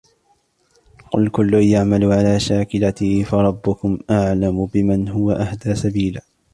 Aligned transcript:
قل 1.11 1.29
كل 1.29 1.53
يعمل 1.53 2.03
على 2.11 2.39
شاكلته 2.39 3.23
فربكم 3.23 3.99
أعلم 4.09 4.65
بمن 4.65 5.07
هو 5.09 5.31
أهدى 5.31 5.75
سبيلا 5.75 6.21